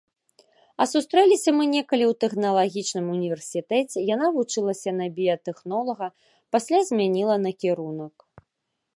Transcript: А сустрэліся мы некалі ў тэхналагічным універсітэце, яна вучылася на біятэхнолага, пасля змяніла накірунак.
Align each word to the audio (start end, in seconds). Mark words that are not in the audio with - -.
А 0.83 0.85
сустрэліся 0.91 1.51
мы 1.57 1.65
некалі 1.73 2.05
ў 2.05 2.13
тэхналагічным 2.23 3.05
універсітэце, 3.15 3.99
яна 4.15 4.27
вучылася 4.37 4.91
на 5.01 5.05
біятэхнолага, 5.19 6.07
пасля 6.57 6.79
змяніла 6.89 7.35
накірунак. 7.45 8.15